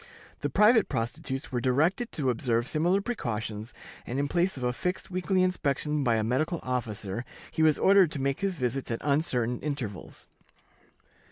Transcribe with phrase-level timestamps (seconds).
[0.39, 3.71] The private prostitutes were directed to observe similar precautions,
[4.03, 8.09] and in place of a fixed weekly inspection by a medical officer, he was ordered
[8.13, 10.25] to make his visits at uncertain intervals.